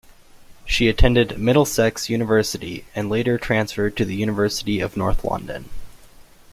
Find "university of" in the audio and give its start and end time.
4.15-4.97